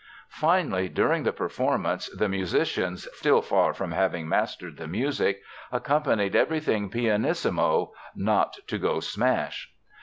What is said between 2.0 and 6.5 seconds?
the musicians, still far from having mastered the music, accompanied